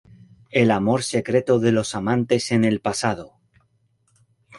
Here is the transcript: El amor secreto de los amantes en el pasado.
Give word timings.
El 0.49 0.71
amor 0.71 1.03
secreto 1.03 1.59
de 1.59 1.71
los 1.71 1.93
amantes 1.93 2.51
en 2.51 2.65
el 2.65 2.81
pasado. 2.81 3.35